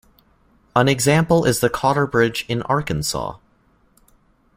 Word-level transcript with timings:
An 0.75 0.87
example 0.87 1.45
is 1.45 1.59
the 1.59 1.69
Cotter 1.69 2.07
Bridge 2.07 2.43
in 2.49 2.63
Arkansas. 2.63 3.35